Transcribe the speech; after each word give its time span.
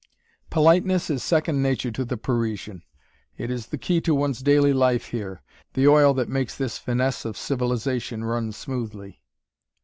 Politeness 0.49 1.11
is 1.11 1.21
second 1.21 1.61
nature 1.61 1.91
to 1.91 2.03
the 2.03 2.17
Parisian 2.17 2.81
it 3.37 3.51
is 3.51 3.67
the 3.67 3.77
key 3.77 4.01
to 4.01 4.15
one's 4.15 4.41
daily 4.41 4.73
life 4.73 5.09
here, 5.09 5.43
the 5.73 5.87
oil 5.87 6.15
that 6.15 6.27
makes 6.27 6.57
this 6.57 6.79
finesse 6.79 7.23
of 7.23 7.37
civilization 7.37 8.23
run 8.23 8.51
smoothly. 8.51 9.21